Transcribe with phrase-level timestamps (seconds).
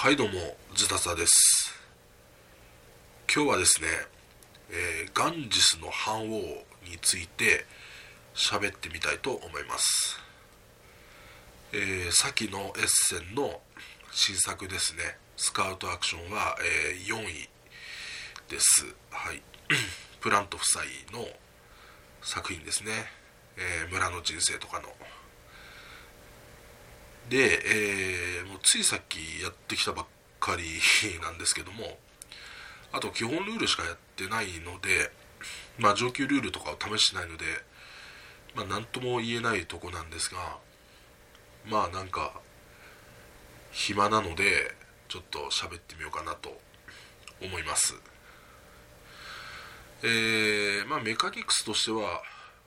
[0.00, 0.34] はいどうも
[0.76, 1.74] ズタザです。
[3.34, 3.88] 今日はですね、
[4.70, 6.38] えー、ガンジスの反王
[6.88, 7.66] について
[8.32, 10.20] 喋ってみたいと思います、
[11.72, 13.60] えー、先のエッセンの
[14.12, 15.16] 新作ですね。
[15.36, 16.56] スカウトアクションは、
[16.92, 17.48] えー、4位
[18.48, 18.86] です。
[19.10, 19.42] はい。
[20.22, 20.84] プラント夫妻
[21.20, 21.26] の
[22.22, 22.92] 作品ですね、
[23.56, 24.90] え、村の人生とかの
[27.28, 27.60] で、
[28.40, 30.06] えー、もうついさっきやってきたばっ
[30.40, 30.64] かり
[31.20, 31.98] なんですけども
[32.92, 35.10] あと基本ルールしかやってないので
[35.78, 37.44] まあ上級ルールとかを試してないので
[38.54, 40.58] まあ何とも言えないとこなんですが
[41.68, 42.32] まあなんか
[43.72, 44.74] 暇なので
[45.08, 46.58] ちょっと喋ってみようかなと
[47.42, 47.94] 思います。
[50.02, 52.22] えー、まあメカニクスとしては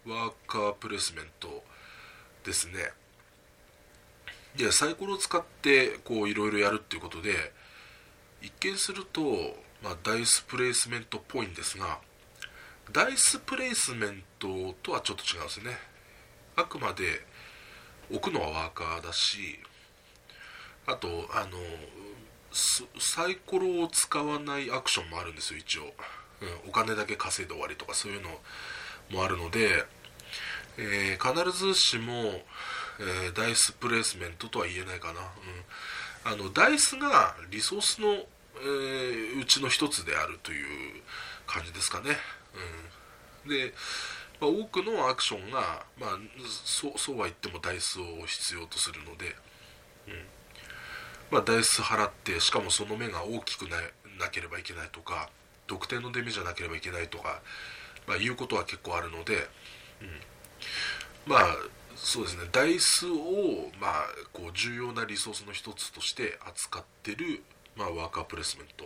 [0.06, 1.64] ワーカープレスメント
[2.44, 2.92] ですね。
[4.56, 7.54] でサイコロを使ってこういろいろやるっていうことで
[8.42, 9.22] 一見すると、
[9.84, 12.00] まあ、ダイスプレイスメントっぽいんですが
[12.92, 15.78] ダイスプレイスメントとはちょっと違うんですよね。
[16.56, 17.22] あくまで
[18.12, 19.60] 置くのはワーカーだし
[20.86, 21.58] あとあの
[23.00, 28.30] サイコロを使わないアクションもあるんですよ一応、うん、お金だけ稼いで終わりとかそういうの
[29.12, 29.86] もあるので、
[30.78, 32.42] えー、必ずしも
[33.00, 35.22] えー、ダイスプレイスメントとは言えないかな、
[36.28, 41.02] うん、あのダイスがリソースの、えー、うちの一つであるという
[41.48, 42.18] 感じですかね、
[43.46, 43.74] うん、で、
[44.40, 46.10] まあ、多くのアクションが、まあ、
[46.66, 49.36] そそうは言ってもダイスを必要とするので、
[50.08, 50.14] うん。
[51.32, 53.78] まあ、ダイス払ってしかもその目が大きくな
[54.20, 55.30] なければいけないとか
[55.66, 57.42] 特定の出目じゃなければいけないとか、
[58.06, 59.48] まあ、いうことは結構あるので、
[60.02, 61.56] うん、まあ
[62.04, 62.50] そうですね。
[62.52, 67.44] ダイスを、まあ、こう重要なリソースの一つとして扱ってる、
[67.76, 68.86] まあ、ワーカープレスメント。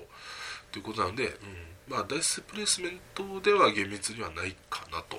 [0.71, 1.33] ということなので、うん。
[1.87, 5.17] まあ、ダイスプレスメントでは厳密にはないかなと。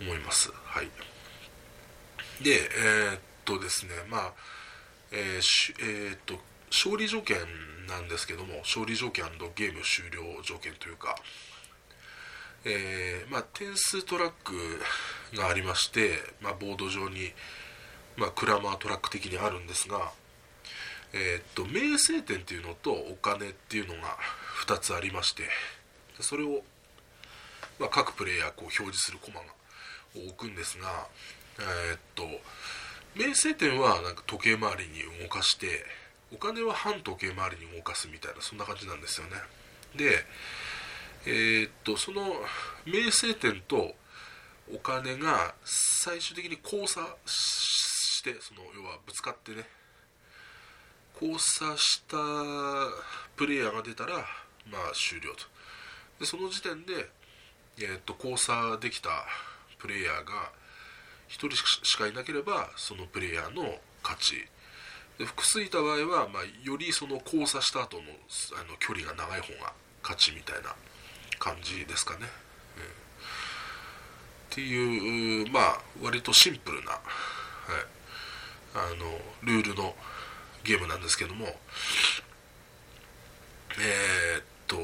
[0.00, 0.50] 思います。
[0.64, 0.90] はい、
[2.42, 4.32] で、えー、っとですね、まあ
[5.12, 6.34] えーえー、っと
[6.70, 7.38] 勝利条件
[7.88, 9.24] なんですけども勝利条件
[9.54, 11.16] ゲーム終了条件というか、
[12.68, 14.52] えーまあ、点数トラック
[15.36, 17.30] がありまして、まあ、ボード上に、
[18.16, 20.10] まあ、クラマートラック的にあるんですが、
[21.12, 24.16] えー、っと名声点っていうのとお金っていうのが
[24.66, 25.44] 2つありまして
[26.20, 26.62] それを、
[27.78, 29.46] ま、各プレイヤーこう表示するコマが
[30.28, 31.06] 置くんですが、
[31.60, 32.24] えー、っと
[33.14, 35.84] 名声点はなんか時計回りに動かして
[36.34, 39.34] お金は反時計回りに動かすみたいなそんな感じなんですよね。
[39.94, 40.24] で
[41.28, 42.22] えー、っとその
[42.86, 43.94] 名声点と
[44.72, 49.64] お金が最終的に交差してその要はぶつかってね
[51.20, 52.16] 交差した
[53.34, 54.18] プレイヤーが出たら
[54.70, 55.46] まあ終了と。
[56.20, 57.08] でその時点で、
[57.78, 59.10] えー、と交差できた
[59.78, 60.52] プレイヤーが
[61.28, 63.62] 1人しかいなければそのプレイヤーの
[64.02, 64.46] 勝ち。
[65.18, 69.72] で複数いた場合は、まあ、よりその交差した後のあの距離が長い方が
[70.02, 70.76] 勝ちみたいな。
[71.46, 72.26] 感じですかね。
[72.26, 72.28] っ
[74.50, 77.00] ていうまあ割とシンプルな、はい、
[78.74, 79.94] あのルールの
[80.64, 81.46] ゲームなんですけども。
[83.78, 84.76] えー、っと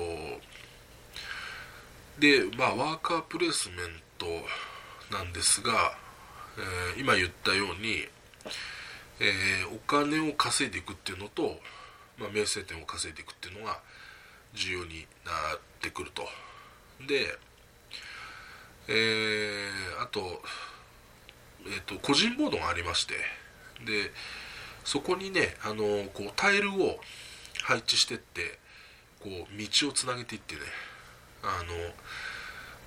[2.20, 3.78] でまあワーカープレイスメン
[4.18, 4.26] ト
[5.16, 5.96] なんですが、
[6.94, 8.06] えー、今言ったように、
[9.18, 11.56] えー、お金を稼いでいくっていうのと、
[12.18, 13.80] まあ、名声点を稼いでいくっていうのが
[14.52, 16.28] 重要になってくると。
[17.00, 17.38] で
[18.88, 20.42] えー、あと,、
[21.66, 23.14] えーと、個人ボードがありまして
[23.86, 24.10] で
[24.84, 26.98] そこにねあのこうタイルを
[27.62, 28.58] 配置してって
[29.20, 30.60] こう道をつなげていってね
[31.44, 31.74] あの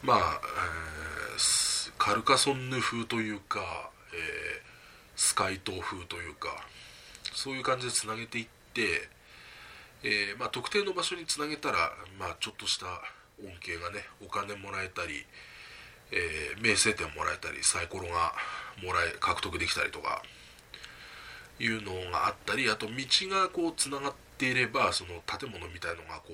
[0.04, 4.62] まあ、えー、カルカソンヌ風というか、えー、
[5.16, 6.50] スカイ島風というか
[7.34, 9.10] そういう感じでつなげていって、
[10.04, 12.86] えーまあ、特定の場所につなげたら、まあ、ちょっとした
[13.44, 15.26] 恩恵がねお金もらえたり
[16.12, 18.34] えー、名声点もらえたりサイコロが
[18.84, 20.22] もらえ獲得できたりとか
[21.60, 22.94] いうのがあったりあと道
[23.30, 26.34] がこうつながっていればその建物みたいのがこ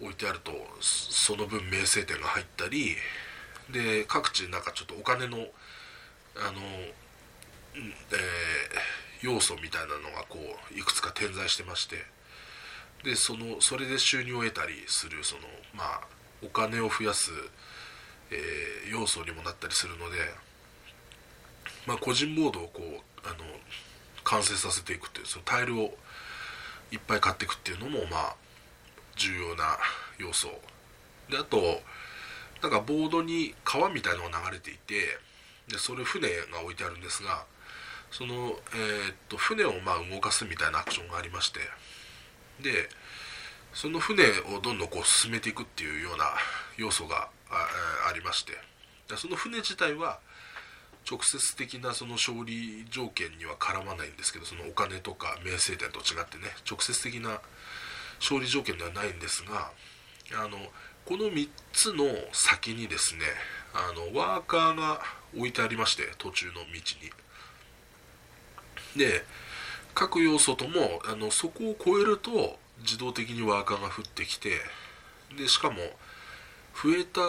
[0.00, 2.96] う置いてあるとその分名声点が入ったり
[3.72, 6.60] で各地なんかちょっとお金のあの、
[7.74, 7.92] えー、
[9.20, 10.38] 要素みたいなのがこ
[10.74, 11.96] ういくつか点在してまして
[13.04, 15.42] でそのそれで収入を得たりするその
[15.74, 16.00] まあ
[16.42, 17.30] お金を増やす
[18.30, 20.18] えー、要素にもなったりするので、
[21.86, 23.44] まあ、個人モードをこうあの
[24.24, 25.94] 完成させていくっていうそのタイルを
[26.92, 28.36] いっぱい買っていくっていうのもまあ
[29.16, 29.78] 重要な
[30.18, 30.48] 要素。
[31.28, 31.80] であと
[32.62, 35.18] なんかボードに川みたいのが流れていて
[35.68, 37.44] でそれ船が置いてあるんですが
[38.10, 41.60] その、えー、っと船をま動かすみたいなアクションがありまして
[42.62, 42.88] で
[43.72, 44.24] その船
[44.54, 46.24] をどんどんこう進めていくっていうような
[46.76, 47.28] 要素が
[48.08, 48.70] ありまして。
[49.16, 50.18] その船自体は
[51.10, 57.40] 直接的なその勝利条件には絡まないんですけどそのお金とか名声点と違ってね直接的な
[58.20, 59.72] 勝利条件ではないんですが
[60.38, 60.58] あの
[61.06, 63.22] この3つの先にですね
[63.72, 65.00] あのワーカーが
[65.36, 66.74] 置いてありまして途中の道に。
[68.96, 69.24] で
[69.94, 74.50] 各要素ともあのそこを超えると自動的にワーカーが降ってきて
[75.36, 75.76] でしかも
[76.82, 77.20] 増えた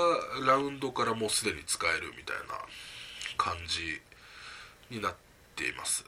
[0.46, 2.56] ラウンドからもうすでに使えるみたいな
[3.38, 4.02] 感じ
[4.96, 5.16] になっ
[5.56, 6.06] ています、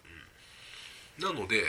[1.18, 1.62] うん、なので、え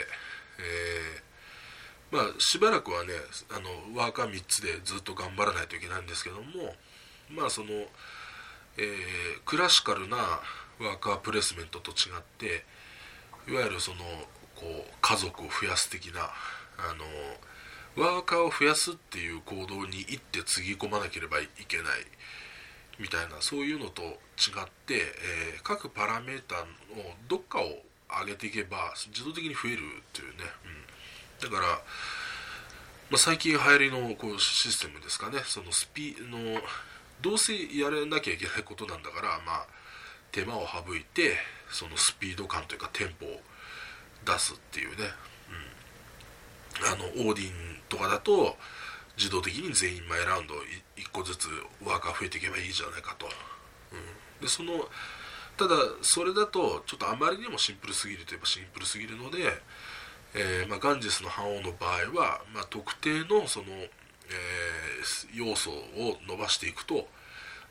[2.11, 3.13] ー、まあしばらくはね
[3.49, 6.43] あのワーカー3つでずっと頑張らないといけないんですけども
[7.29, 10.17] まあその、えー、クラシカルな
[10.79, 12.63] ワーカープレスメントと違って
[13.47, 13.97] いわゆるその
[14.55, 16.93] こう家族を増やす的なあ
[17.97, 21.85] のワーカーを増やすっていう行動に一手つぎ込まなければいけない
[22.99, 26.65] みたいなそういうのと違って、えー、各パラメーターの
[27.27, 27.63] どっかを
[28.19, 30.43] 上げていけば自動的に増えるっていうね、
[31.41, 35.39] うん、だから、まあ、最近流行りのこうシステムですかね。
[35.45, 36.61] そのスピの
[37.21, 39.65] どうせやらなきゃいけないことなんだから、まあ、
[40.31, 41.37] 手間を省いて
[41.71, 43.39] そのスピード感というかテンポを
[44.25, 44.95] 出すっていうね、
[46.81, 47.51] うん、あのオーディン
[47.87, 48.55] とかだと
[49.17, 50.53] 自動的に全員前ラウンド
[50.97, 51.47] 1個ずつ
[51.83, 53.27] ワーカー増えていけばいいじゃないかと、
[53.93, 54.73] うん、でその
[55.57, 59.37] ただそれだとちょっとあまりにもシンプルすぎるといえばシンプルすぎるので、
[60.33, 67.07] えー、まあ、ガンジスの覇王の場合は、まあ、特定のその、えー、要素を伸ばしていくと、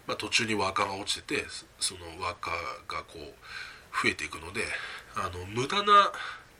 [0.07, 1.45] まあ、途中にワーカーが落ちてて
[1.79, 2.55] そのワーカー
[2.91, 4.63] がこう増えていくので
[5.15, 6.11] あの無駄な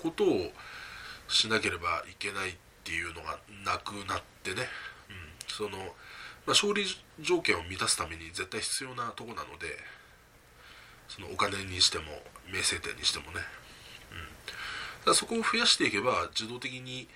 [0.05, 0.53] ことを
[1.29, 2.55] しなければいけないっ
[2.85, 4.69] ていうのがなくなってね、
[5.09, 5.17] うん、
[5.49, 5.91] その、まあ、
[6.49, 6.85] 勝利
[7.21, 9.67] 条件を満たすために絶対必要なとこなので
[11.09, 12.05] そのお金にしても
[12.53, 13.41] 名声点にしてもね、
[14.13, 17.09] うん、だそこを増やしていけば自動的に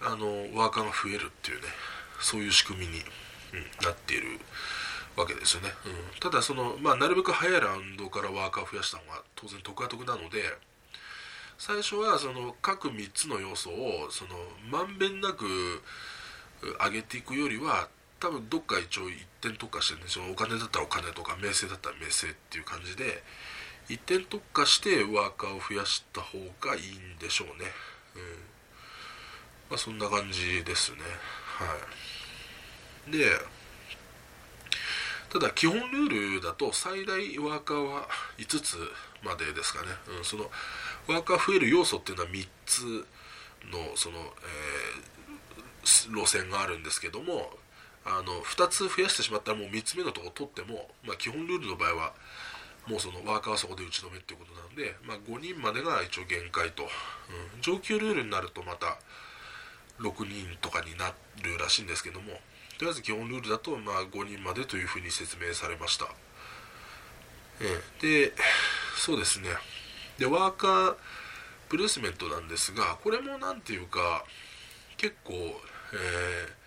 [0.00, 0.26] あの
[0.58, 1.68] ワーカーが増えるっていうね
[2.20, 4.40] そういう仕組みに、うん、なっている
[5.16, 10.42] わけですよね、うん、ただその、まあ、なるべく早いラウンドからワーカーを増やした方が当然得は得なので
[11.58, 14.30] 最初はその各3つの要素をその
[14.70, 15.46] まんべんなく
[16.84, 17.88] 上げていくよりは
[18.20, 23.22] 多分どっか一応一点特化してるんですよお金だったらお金とか名声だったら名声っていう感じで
[23.88, 27.66] 一点特化してワーカーを増やした方がいいんでしょうね、
[28.16, 28.56] うん
[29.70, 30.98] まあ、そんな感じですね。
[31.58, 31.64] は
[33.08, 33.12] い。
[33.12, 33.30] で
[35.32, 38.08] ただ基本ルールだと最大ワーカーは
[38.38, 38.76] 5つ
[39.22, 39.88] までですかね、
[40.18, 40.50] うん、その
[41.08, 43.06] ワーカー増える要素っていうのは3つ
[43.70, 47.50] のその、えー、路線があるんですけども
[48.04, 52.12] あの2つ増やしてしまったらもう3つ目のとこ取っても、まあ、基本ルールの場合は
[52.86, 58.98] もうそのワーカーはそこで打ち止めっていうことなんで、まあ、5人までが一応限界と、うん、上級ルールになるとまた
[60.00, 62.26] 6人とかになるらしいんですけども
[62.78, 66.06] とりあえず基本ルールだとまあ5人までというふうに説明されました、
[67.60, 68.32] えー、で
[68.96, 69.50] そうですね。
[70.18, 70.96] でワーカー
[71.68, 74.24] プレスメントなんですがこれも何ていうか
[74.96, 76.66] 結構、えー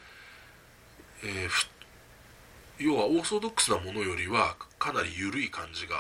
[1.24, 5.98] えー、要はオーソドックスなものよりはかなり緩い感じが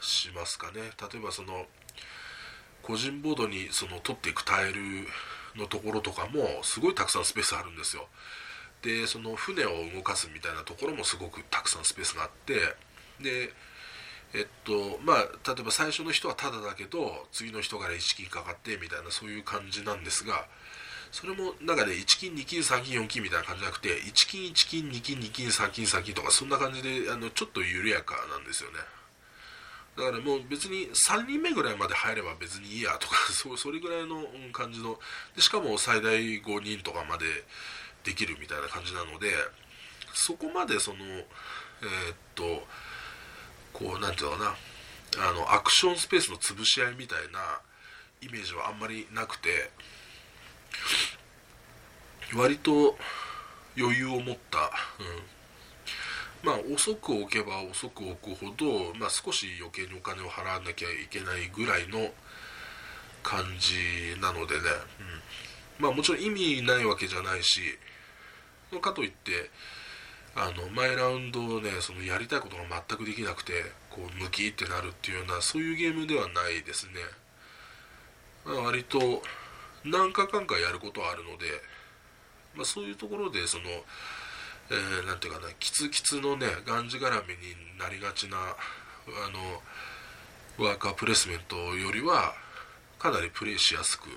[0.00, 0.80] しますかね。
[1.12, 1.66] 例えばその
[2.82, 4.80] 個人ボードにその取っていくタイル
[5.56, 8.06] のところとかもすごいたくさんスペースあるんですよ。
[8.82, 12.54] でその船を動かすみたいなところもすごくたくさんスペースがあって
[13.20, 13.52] で
[14.34, 15.16] えっとまあ
[15.46, 20.46] 例えば最初の人はタダだけど次の人から1金かかってみたいなそういう感じなんですが
[21.12, 28.76] それも中で1金2金3金4金みたいな感じじゃなくて1金1金2金2金3金3金とかそんな感じであのちょっと緩やかなんですよね。
[29.96, 35.00] だからもう別に3人目ぐらいまで入れば別にいいやとか そそれぐらいの感じの
[35.34, 37.26] でしかも最大5人とかまで
[38.04, 39.32] できるみたいな感じなので
[40.12, 42.68] そこまでそのえー、っと
[43.76, 44.56] こう何て言うのか
[45.18, 45.28] な。
[45.28, 47.60] あのアクションスペースの潰し合いみたいな
[48.22, 49.70] イメージはあんまりなくて
[52.34, 52.96] 割と
[53.78, 54.70] 余裕を持った、
[56.42, 62.10] うん、まあ遅く置けば遅く置くほど、まあ、少し余計にお金を払わなきゃいけないぐらいの
[63.22, 64.60] 感じなのでね、
[65.78, 65.84] うん。
[65.84, 67.60] まあもちろん意味ないわけじゃないし
[68.80, 69.50] かといって
[70.36, 73.52] あの毎ラウンドねそのやりたいことが全くできなくて
[73.90, 76.92] こうムキってなるっていうようなそういうゲームではないですね、
[78.44, 79.22] ま、割と
[79.84, 81.46] 何回かんかやることはあるので、
[82.54, 83.64] まあ、そういうところでその
[84.68, 92.34] えー、なんていうかなキツキツのねがんじがらめになりがちなあのワーカープレスメントよりは
[92.98, 94.08] かなりプレイしやすく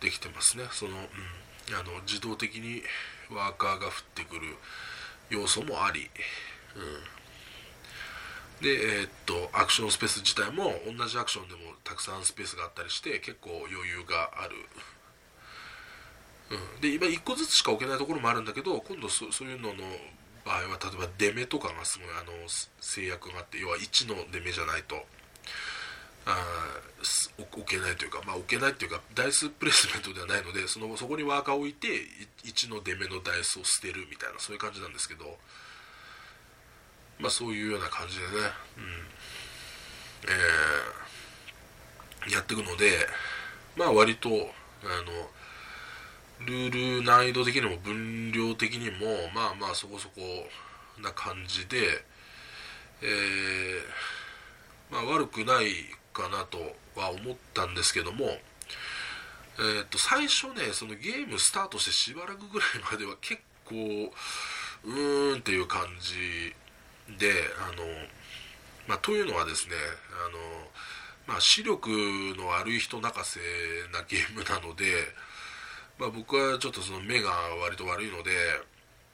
[0.00, 0.64] できてますね。
[0.70, 2.82] その、うん、あの自動的に
[3.30, 4.56] ワーカーが降ってくる
[5.30, 6.10] 要素もあり、
[6.76, 14.56] うん、でえー、っとアクションスペース自体も同じアクションでもたくさんスペースがあったりして結構余裕がある。
[16.50, 19.84] うん、で今1個ずつしか置けないところもあるんだけど今度そそういうのの
[20.46, 22.32] 場合は例えば出目とかがすごいあの
[22.80, 24.96] 制約があって要は1の出目じゃないと。
[26.26, 26.36] あ
[27.38, 31.88] 置けないというか、まあ、置けないというかダイスプレスメントではないのでそのそこにワーカーを置いて
[32.44, 35.24] 1の出目のダイスを捨てるみたいなそういう感じなんですけど、
[37.18, 38.30] まあ、そういうような感じでね、
[38.76, 39.18] うん。
[40.24, 43.06] えー、やっていくので、
[43.76, 44.46] まあ、割とあの
[46.46, 50.20] ルール難易度的にも分量的にもまあまあそこそこ
[51.00, 52.04] な感じで、
[53.02, 55.66] えー、まあ、悪くない
[56.18, 56.58] かなと
[56.98, 63.76] は思ったんですけども、えー、と最初ねそのゲームスタートしてしばらくぐらいまでは結構
[64.84, 66.54] うーんっていう感じ
[67.16, 67.84] であの、
[68.88, 69.74] まあ、というのはですね
[70.26, 71.88] あの、まあ、視力
[72.36, 73.40] の悪い人泣かせ
[73.92, 74.84] なゲームなので
[75.98, 78.30] まあ、僕はちょっとその目が割と悪いので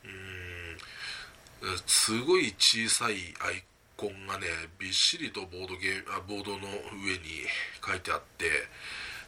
[0.05, 3.65] うんすごい小さいアイ
[3.97, 4.47] コンがね
[4.79, 6.59] びっしりとボードゲームあボードの
[7.05, 7.47] 上に
[7.87, 8.47] 書いてあって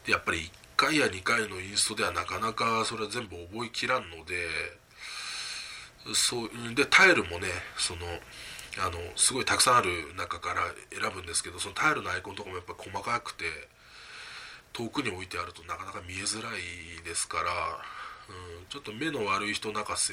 [0.05, 4.47] でやっぱり1回や2回のインストではなかなかそれは全部覚えきらんので
[6.15, 8.07] そうでタイルもねその
[8.79, 13.45] あのすごいたくさんある中から選ぶんですけどそのタイルのアイコンとかもやっぱ細かくて
[14.73, 17.45] 遠くに置いてあるとなかなか見えづらいですから、
[18.29, 20.13] うん、ちょっと目の悪い人泣かせ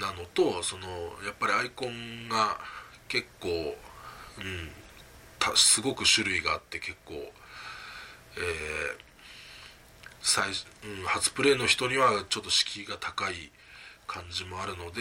[0.00, 0.88] なのとその
[1.24, 2.58] やっぱりアイコンが
[3.08, 4.70] 結構、うん、
[5.54, 9.12] すごく種類があって結構、えー
[10.22, 13.50] 最うん、初プレイの人にはちょっと敷居が高い
[14.06, 15.00] 感じもあるので、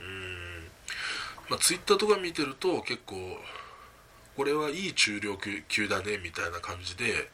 [0.00, 0.68] うん
[1.48, 3.16] まあ、ツイッターとか見てると結構
[4.36, 5.36] これはいい中量
[5.68, 7.30] 級だねみたいな感じで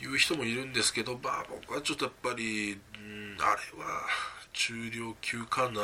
[0.00, 4.06] 言う人もいるんですけど、まあ、僕はちょっとやっぱり、うん、あれは
[4.52, 5.80] 中量級かな、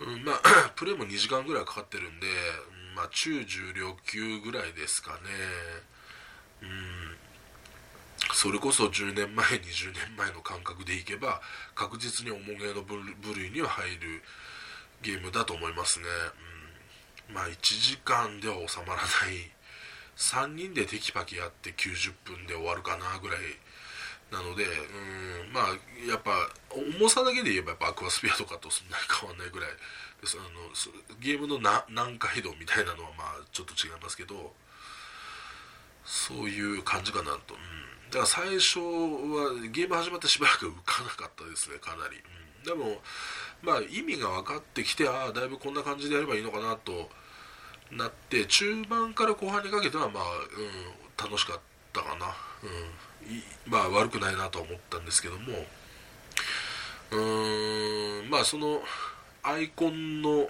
[0.00, 2.26] うん、まあ プレーも2時間ぐらいかかってるんで、
[2.94, 5.18] まあ、中重量級ぐらいですかね、
[6.62, 6.68] うん、
[8.34, 11.40] それこそ10年前 20年前の感覚でいけば
[11.74, 12.96] 確実に重げの部
[13.34, 14.22] 類には入る
[15.02, 16.06] ゲームだと思いますね、
[17.28, 17.34] うん。
[17.34, 19.50] まあ1時間では収まらない。
[20.16, 23.38] 3人でテキパキやって90分で終わるかなぐらい
[24.30, 25.68] なのでうんまあ
[26.08, 26.32] やっぱ
[26.70, 29.70] 重さだけで言えばやっぱアクアスピアとかとそんなに変わんないぐらい
[30.20, 30.36] です。
[30.38, 30.48] あの
[31.20, 34.52] ゲームのな難解度みたいなのはまあちょっと違いますけど
[36.04, 43.00] そういう感じかなと、うん、だから最初はゲーム始まってしばらく浮かなかったですねかなり、うん、でも
[43.62, 47.08] まあ意味が分かってきてああだいぶこんな感じでやればいいのかなと
[47.90, 51.77] なって中盤から後半にかけてはまあ、うん、楽しかった。
[51.92, 55.64] たかな、うん、まあ悪くないなとは思ったんですけども。
[57.10, 58.82] うーんまあその
[59.42, 60.48] アイコンの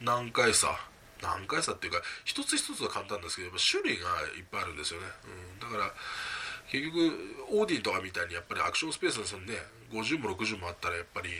[0.00, 0.78] 難解さ。
[1.22, 4.04] 難解さっていうか一つ一つは簡単ですけど種類が
[4.36, 5.90] いっぱいあるんですよね、うん、だから
[6.70, 6.98] 結局
[7.48, 9.54] オーディンとかみたいにやっぱりアクションスペースですよね。
[9.92, 11.30] 50も60もあったらやっぱり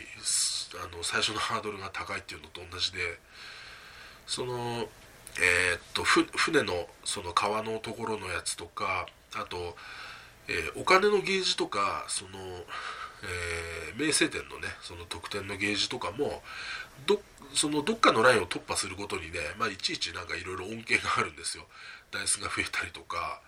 [0.81, 3.19] あの最初のハードルが高いっていうのと同じで。
[4.27, 4.87] その
[5.39, 9.75] えー、っと船のその川のところのやつとかあと、
[10.47, 12.29] えー、お金のゲージとかその、
[13.23, 16.41] えー、名声点のねその得点のゲージとかも
[17.05, 17.19] ど
[17.53, 21.63] そのどっかのラインを突破するごとにね、まあ、いちいちなんかいろいろ恩恵があるんですよ。
[22.11, 23.41] ダイスが増えたりとか、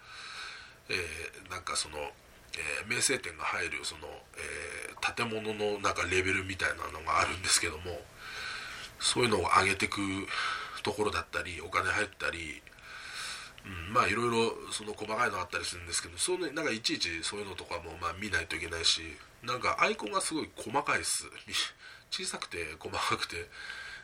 [0.90, 4.08] えー、なんかその、え名声点が入るその、
[4.38, 8.02] え建物のなんかレベルみたいなのがあるんですけども
[9.00, 10.02] そういうのを上げていく
[10.84, 12.62] ところだったりお金入ったり、
[13.66, 19.02] うん、まあいろいろその細かいのあったりするんですけどそう、ね、なんかいちいちそういうのとかもまあ見ないといけないし
[19.44, 21.26] なんかアイコンがすごい細かいっす。
[22.12, 23.50] 小さくて細かくて。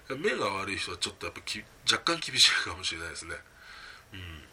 [0.08, 3.36] 目が悪い人はちょっとやっぱき若干厳しいかもしれないですね。
[4.14, 4.44] うん。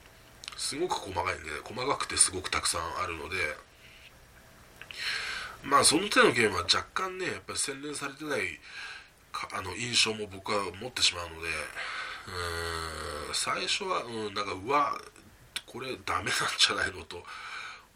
[0.57, 3.37] すごく細かいんで細かくてすごくたくさんあるので。
[5.63, 8.61] まあその手のゲームは若干ねやっぱり洗練されてない
[9.53, 11.49] あの印象も僕は持ってしまうので。
[12.29, 14.99] うん最初は、うん、なんかうわ
[15.67, 17.23] これダメなんじゃないのと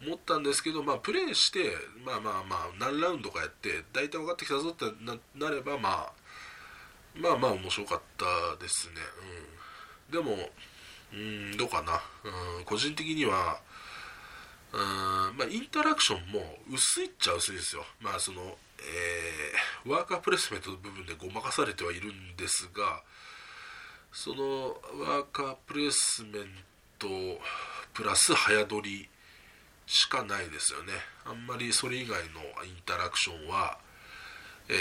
[0.05, 1.71] 思ったんですけど、まあ、プレイして
[2.05, 4.85] まあまあまあ何ラウンドかやって大体分かってきたぞって
[5.35, 6.11] なれば、まあ、
[7.15, 8.93] まあまあ面白かったですね、
[10.09, 10.49] うん、でも
[11.13, 12.01] うんどうかな、
[12.57, 13.59] うん、個人的には
[14.73, 23.01] うんまあ、インタラクションも薄いっちゃ薄いですよ、まあそのえー、ワーカープレスメントの部分でごまかされてはいるんですが
[24.11, 26.45] そのワーカープレスメン
[26.97, 27.07] ト
[27.93, 29.07] プラス早撮り
[29.85, 30.93] しかないですよね。
[31.25, 33.77] あんまりそれ以外のインタラクションは、
[34.69, 34.73] え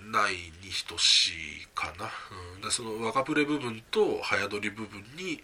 [0.00, 2.10] ー、ないに等しいかな、
[2.54, 5.42] うん、でその若プレ部分と早撮り部分に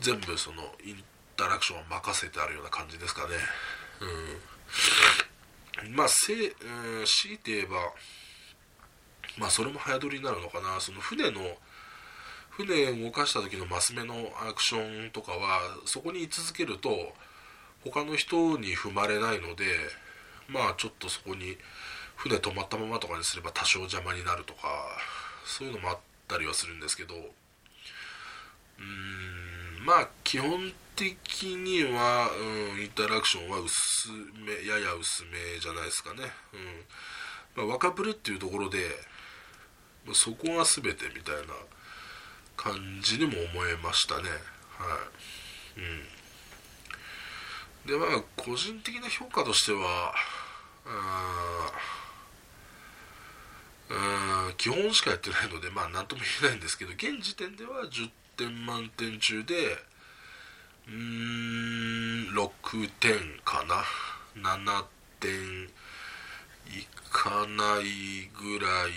[0.00, 1.04] 全部そのイン
[1.36, 3.34] タラクションを任せてあるような感じですかね。
[5.84, 5.94] うん。
[5.94, 7.76] まあせ、うん、強いて言えば
[9.38, 10.80] まあそれも早撮りになるのかな。
[10.80, 11.40] その船の
[12.58, 14.14] 船を動かした時のマス目の
[14.48, 16.90] アクションとかはそこに居続けると
[17.84, 19.64] 他の人に踏まれないので
[20.48, 21.56] まあちょっとそこに
[22.16, 24.60] 船止まったままとかにすれば多少邪魔になるとか
[25.44, 28.82] そういうのもあったりはするんですけどうー
[29.82, 32.28] んまあ基本的には、
[32.74, 34.10] うん、インタラクションは薄
[34.44, 36.22] めやや薄めじゃないですかね、
[37.54, 37.64] うん。
[37.68, 38.78] まあ、若プレっていうところで
[40.12, 41.54] そこが全てみたいな
[42.58, 44.24] 感じにも思えましたね。
[44.24, 44.98] は
[45.76, 45.80] い。
[45.80, 46.08] うん。
[47.86, 50.12] でまあ個人的な評価としては
[53.88, 59.54] うん基本しかやってないのでまあ何とも言えないんですけど現時点では10点満点中で
[60.88, 63.84] うん6点かな。
[64.36, 64.84] 7
[65.20, 65.30] 点
[66.66, 68.92] いかないぐらい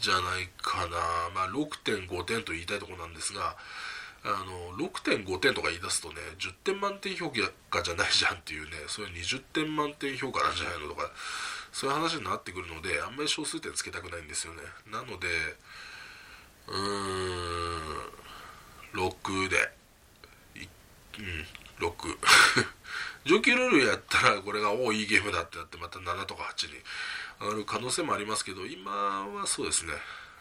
[0.00, 1.30] じゃないかな。
[1.34, 3.56] まあ6.5点と言いたいとこなんですが
[4.24, 4.28] あ
[4.78, 7.30] の6.5点とか言い出すとね10点満点評
[7.70, 11.10] 価じゃないじゃんっていうねそれ20点満点評価なんじゃないのとか
[11.72, 14.62] そういう話になってくるのであんまり小数点つけたくないんですよね。
[14.90, 15.28] なので
[16.68, 16.78] うー
[18.96, 19.72] ん6で
[21.18, 22.18] うん6
[23.26, 26.74] 上級ルールやったらこれがおおいいゲームだってなってまた7とか8に
[27.40, 29.92] 上がる可能性もありますけど今はそうですね。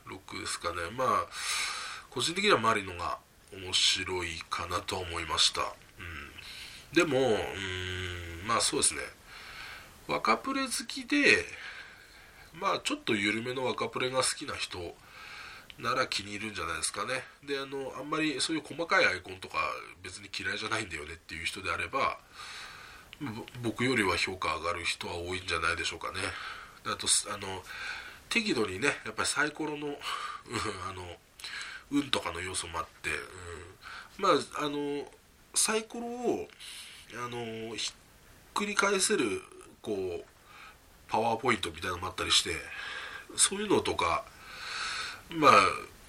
[0.07, 0.75] 6ですかね。
[0.95, 1.07] まあ
[2.09, 3.17] 個人的にはマリノが
[3.53, 9.01] 面白いかなと思いました、うん、でもうんまあそうですね。
[10.07, 11.45] 若プレ好きで
[12.53, 14.79] まあちょっと緩めの若プレが好きな人
[15.79, 17.23] なら気に入るんじゃないですかね。
[17.47, 19.57] であのあんまりそういう細かいアイコンとか
[20.03, 22.19] 別に嫌いじゃないんだよねっていう人であれば
[23.61, 26.19] 僕よりは評価上がる人は多いんじゃないでしょうかね。
[26.85, 27.63] あとあの
[28.29, 29.95] 適度にねやっぱりサイコロの
[30.89, 31.17] あの
[31.91, 33.17] 運とかの要素もあって、うん、
[34.17, 35.11] まああの
[35.53, 36.49] サイコロを
[37.13, 37.93] あのひっ
[38.53, 39.43] くり返せる
[39.81, 40.25] こう
[41.07, 42.55] パワーポイントみたいなのもあったりして
[43.35, 44.25] そういうのとか
[45.29, 45.51] まあ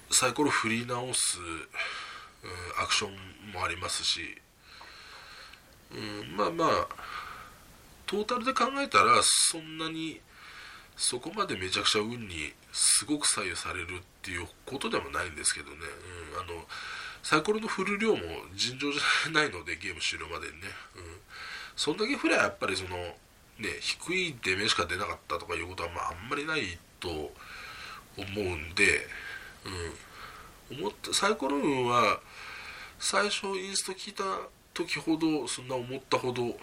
[0.09, 4.41] サイコロ振り直す、うん、アクションもありますし、
[5.91, 6.87] うん、まあまあ
[8.05, 10.19] トータルで考えたらそんなに
[10.95, 15.75] そこまでめちゃくちゃ運にすごく左右されるっていうことでもないんですけどね、
[16.35, 16.65] うん、あの
[17.23, 18.21] サイコロの振る量も
[18.55, 21.03] 尋常じゃないのでゲーム終了までにね、うん、
[21.75, 23.15] そんだけ振りゃやっぱりその、ね、
[23.81, 27.31] 低い出目しか出なかったとかいうことは、まあ、あんまりないと思
[28.17, 29.07] うんで、
[30.71, 32.19] うん、思ったサイコロ運は
[32.99, 34.23] 最初インスト聞いた
[34.75, 36.55] 時ほどそんな思ったほど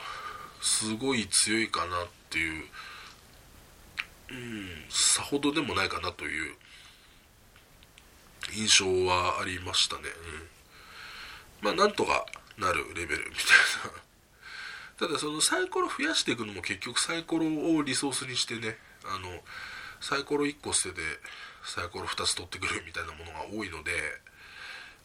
[0.60, 2.64] すごい強いかなっていう
[4.30, 6.54] うんさほどでもないかなという
[8.54, 10.02] 印象はありましたね、
[11.62, 12.26] うん、まあなんとか
[12.58, 13.46] なるレベルみたい
[13.92, 14.02] な。
[15.08, 19.42] ただそのサイコロ増やしていくのも結局サイコロをリソースにしてねあの
[20.00, 21.00] サイコロ1個捨てて
[21.64, 23.92] サイコロ2つ取ってくるみたいなものが多いので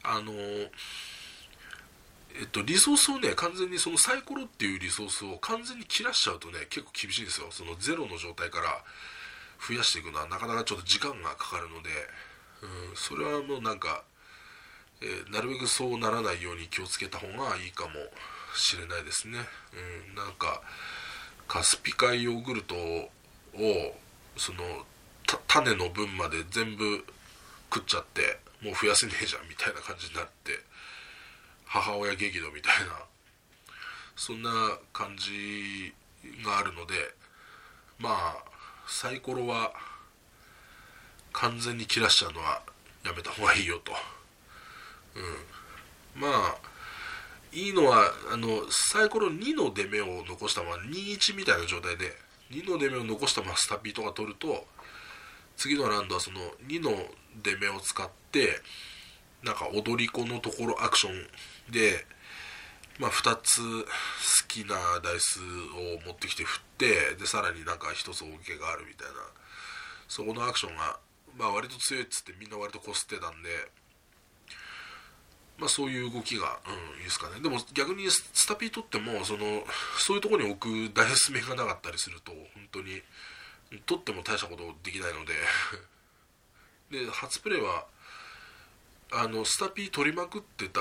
[0.04, 0.32] あの
[2.38, 7.48] えっと、リソースをね完全にそのサイコロっていうリソースを完全に切らしちゃうとね結構厳しいんですよ。
[7.50, 8.84] そのゼロの状態から
[9.66, 11.90] 増やしていくのはなかなかちょっと時間がかかるので、
[12.62, 14.04] うん、それはもうなんか、
[15.02, 17.90] えー、なるべくそうならないように気をつけた方がいいかも
[18.54, 19.38] しれないですね、
[20.08, 20.62] うん、なんか
[21.46, 23.10] カスピ海ヨーグルトを
[24.36, 24.58] その
[25.46, 27.04] 種の分まで全部
[27.72, 30.52] 食っちゃってもう増やせねえじゃんみたいな感じになって
[31.68, 33.04] 母親激怒みたいな
[34.16, 34.50] そんな
[34.92, 35.92] 感じ
[36.44, 36.94] があるので
[37.98, 38.36] まあ
[38.86, 39.72] サイコロは
[41.32, 42.62] 完全に切らしちゃうのは
[43.04, 43.92] やめた方がいいよと、
[46.16, 46.56] うん、まあ
[47.52, 52.12] いいのはあのサイコロ2の出目を残したまま21みたいな状態で
[52.50, 54.64] 2の出目を残したままスタピーとか取ると
[55.56, 56.90] 次のラウンドはその2の
[57.42, 58.60] 出目を使って
[59.42, 61.12] なんか踊り子のところアクション
[61.70, 62.06] で、
[62.98, 63.86] まあ、2つ好
[64.48, 69.14] きなダイスを持ってきて振ってでさらになんか1つ恩恵があるみたいな。
[70.08, 70.98] そこのアクションが、
[71.36, 73.50] まあ、割と強いっつってみんな割とこすってたんで、
[75.58, 77.40] まあ、そういう動きが、うん、いいですかね。
[77.40, 79.62] でも逆にスタピー取ってもその
[79.98, 82.40] そういうところに置くダイス目がなかったりすると本
[82.72, 83.02] 当に
[83.84, 85.34] 取っても大したことできないので。
[86.90, 87.84] で初プレイは
[89.12, 90.80] あのスタピー取りまくってた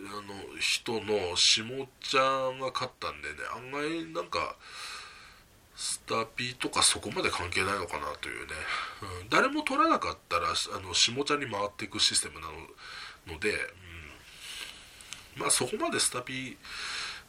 [0.00, 1.64] の人の下
[2.00, 4.56] ちゃんが勝ったんでね案外なんか
[5.76, 8.52] スタピーとかそこまで関係ないのかなというね、
[9.22, 12.48] うん、誰も取らなかったらあの下ちゃんに回っていくシステムな
[13.32, 13.50] ので、
[15.36, 16.32] うん、まあそこまでスタピ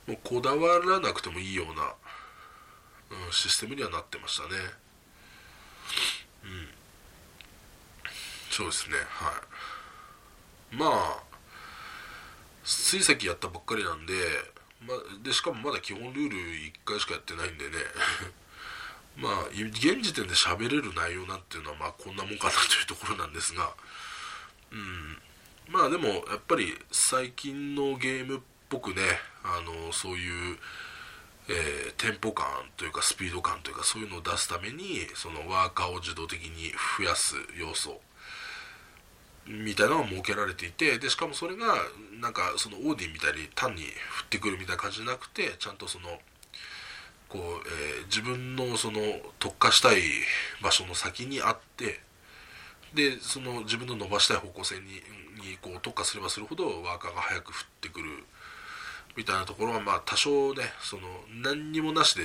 [0.07, 1.93] ーもこだわらなくてもいいような、
[3.25, 4.49] うん、システムにはなってましたね。
[6.43, 6.67] うん。
[8.49, 9.31] そうですねは
[10.73, 10.75] い。
[10.75, 11.30] まあ
[12.75, 14.13] ついさっきやったばっかりなんで,、
[14.81, 17.71] までしかもまだ基本ルール1回しかやってないんでね。
[19.17, 23.75] まあ現時点で喋れる内容なんていうのはまあこんなもんかなというところなんですが。
[24.71, 25.21] うん。
[25.67, 29.01] まあでもやっぱり最近のゲームっぽくね
[29.43, 30.57] あのそういう、
[31.49, 32.45] えー、テンポ感
[32.77, 38.01] というかスピード感というかそういうのを出すためにそのワーカーを自動的に増やす要素
[39.47, 41.75] みたいなのが設けられていてでしかもそれが
[42.19, 43.87] なんかそのオーディンみたいに単に降っ
[44.29, 46.09] てくるみたいな感じじゃなくてちゃんとその
[47.27, 48.99] こう、えー、自分のその
[49.39, 50.01] 特化したい
[50.61, 51.99] 場所の先にあって
[52.93, 54.81] でその自分の伸ばしたい方向性に
[55.41, 58.05] にこう特化すればするほどワーカーが早く降ってくる
[59.17, 61.01] みたいなところはまあ多少ねその
[61.41, 62.23] 何にもなしで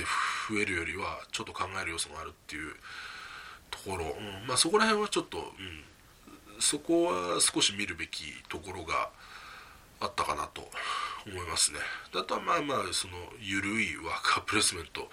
[0.49, 2.73] 増えるよりはちょっと考える要素があるっていう
[3.71, 5.83] ところ、うん、まあそこら辺はちょっと、うん。
[6.59, 9.09] そこは少し見るべきところが
[9.99, 10.61] あったかなと
[11.25, 11.79] 思いますね。
[12.15, 15.05] あとはまあまあその緩いワーカープレスメントっ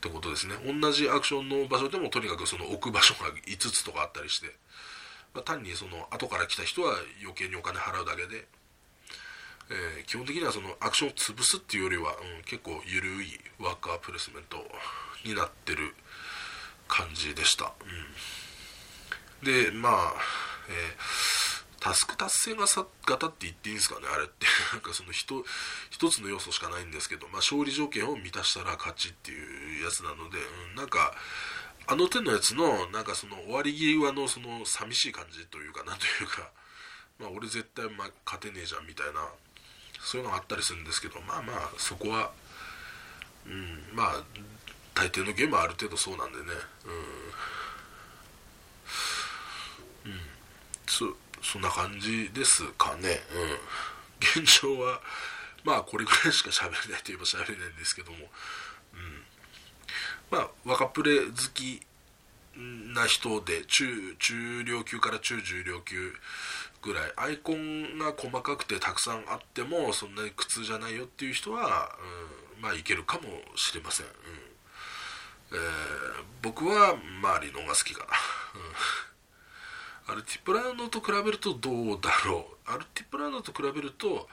[0.00, 0.54] てことですね。
[0.64, 4.54] 同じアクションの場所でもとにかくその置く場所が5つとかあったりして、
[5.34, 8.46] まあ、単にその後から来た人は余計にお金払うだけで、
[9.70, 14.58] えー、基本的にはそのアクションを潰すっていうよりは、うん、結構緩いワーカープレスメント
[15.24, 15.94] になってる
[16.88, 17.72] 感じでした。
[19.42, 20.14] うん、でまあ
[20.68, 22.56] えー、タスク達成
[23.06, 24.46] 型って言っていいんですかねあれって。
[24.72, 25.44] なんかその一
[25.90, 31.14] 一つの要素しかないんですけど、まあ、勝利条件を満たしたら勝ちっていうやつなので、うん、なんか
[31.86, 36.50] あの手のやつのなんかその終わり際のその寂しい感じというかなんというか、
[37.18, 39.28] まあ、俺絶対ま勝てねえじゃんみたいな
[40.00, 42.32] そういうのがあったりするんですけどまあまあそこは、
[43.46, 44.24] うん、まあ
[44.94, 46.44] 大抵のゲームはある程度そうなんでね、
[46.86, 47.32] うん。
[50.86, 53.20] そそんな感じですかね。
[53.34, 54.42] うん。
[54.42, 55.00] 現状は
[55.64, 58.18] まあこれぐらいしか喋れないといえば喋れないんですけども、
[58.94, 59.22] うん、
[60.30, 61.80] まあ若プレ好き
[62.56, 66.14] な人で中中量級から中重量級
[66.82, 67.12] ぐらい。
[67.16, 71.90] アイコンが細かくてたくさんあってもそんなに苦痛じゃないよっていう人は、
[72.56, 73.24] うん、まあいけるかも
[73.56, 74.12] しれません、うん。
[75.52, 78.12] えー、僕は周りのが好きかな、うん。
[80.08, 82.70] アルティプラノと比べるとどうだろう？
[82.70, 84.28] アルティプラノと比べると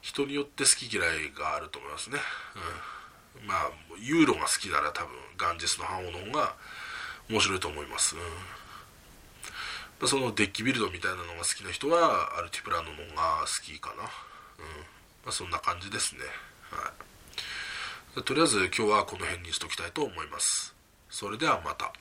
[0.00, 2.18] 人によって好き嫌いがあると思いますね、
[3.40, 6.54] うん、まあユーロが好きなら多分ガンジスの反応の方が
[7.28, 8.22] 面白いと思います、うん。
[10.00, 14.04] ま、そのデッキビルドみたいなのが好きな人はアルティプラノの方が好きかな、うん。
[14.04, 14.08] ま
[15.28, 16.22] あ、そんな感じですね。
[16.70, 16.92] は
[18.18, 18.22] い。
[18.22, 20.74] とりあえず今日はこの辺にしときたいと思います。
[21.08, 21.92] それではまた。